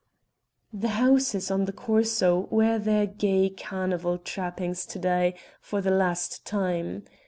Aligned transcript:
The 0.73 0.87
houses 0.97 1.51
on 1.51 1.65
the 1.65 1.71
Corso 1.71 2.47
wear 2.49 2.79
their 2.79 3.05
gay 3.05 3.51
carnival 3.51 4.17
trappings 4.17 4.83
to 4.87 4.97
day 4.97 5.35
for 5.61 5.79
the 5.79 5.91
last 5.91 6.43
time. 6.43 7.03